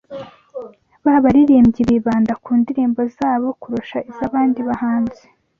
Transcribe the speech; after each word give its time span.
b’abaririmbyi 1.05 1.81
bibanda 1.89 2.33
ku 2.43 2.51
ndirimbo 2.59 3.01
zabo 3.17 3.47
kurusha 3.61 3.97
iz’abandi 4.11 4.59
bahanzi 4.69 5.23